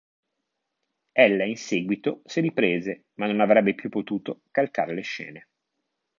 Ella 1.11 1.43
in 1.43 1.57
seguito 1.57 2.23
si 2.25 2.41
riprese 2.41 3.09
ma 3.19 3.27
non 3.27 3.39
avrebbe 3.39 3.75
più 3.75 3.89
potuto 3.89 4.41
calcare 4.49 4.95
le 4.95 5.01
scene. 5.03 5.49